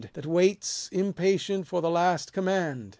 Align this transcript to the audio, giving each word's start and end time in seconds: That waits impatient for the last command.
That 0.13 0.25
waits 0.25 0.89
impatient 0.91 1.67
for 1.67 1.79
the 1.79 1.89
last 1.91 2.33
command. 2.33 2.89